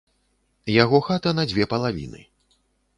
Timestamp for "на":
1.39-1.43